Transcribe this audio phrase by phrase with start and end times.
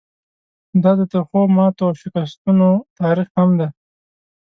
[0.83, 2.69] دا د ترخو ماتو او شکستونو
[2.99, 3.69] تاریخ هم دی.